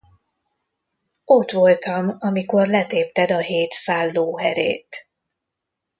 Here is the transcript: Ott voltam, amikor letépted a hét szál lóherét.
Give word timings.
Ott 1.25 1.51
voltam, 1.51 2.15
amikor 2.19 2.67
letépted 2.67 3.31
a 3.31 3.39
hét 3.39 3.71
szál 3.71 4.11
lóherét. 4.11 5.09